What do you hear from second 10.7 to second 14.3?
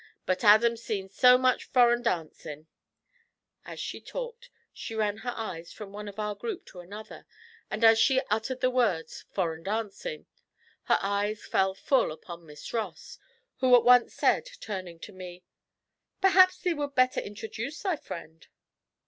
her eyes fell full upon Miss Ross, who at once